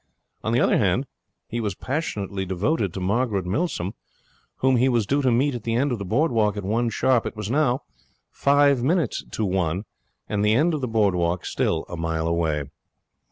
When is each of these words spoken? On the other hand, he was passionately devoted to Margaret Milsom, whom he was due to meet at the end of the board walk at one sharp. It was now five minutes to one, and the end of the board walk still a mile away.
On 0.43 0.51
the 0.51 0.59
other 0.59 0.79
hand, 0.79 1.05
he 1.47 1.59
was 1.61 1.75
passionately 1.75 2.43
devoted 2.43 2.91
to 2.95 2.99
Margaret 2.99 3.45
Milsom, 3.45 3.93
whom 4.55 4.77
he 4.77 4.89
was 4.89 5.05
due 5.05 5.21
to 5.21 5.31
meet 5.31 5.53
at 5.53 5.61
the 5.61 5.75
end 5.75 5.91
of 5.91 5.99
the 5.99 6.05
board 6.05 6.31
walk 6.31 6.57
at 6.57 6.63
one 6.63 6.89
sharp. 6.89 7.27
It 7.27 7.35
was 7.35 7.51
now 7.51 7.81
five 8.31 8.81
minutes 8.81 9.23
to 9.29 9.45
one, 9.45 9.83
and 10.27 10.43
the 10.43 10.55
end 10.55 10.73
of 10.73 10.81
the 10.81 10.87
board 10.87 11.13
walk 11.13 11.45
still 11.45 11.85
a 11.87 11.95
mile 11.97 12.27
away. 12.27 12.63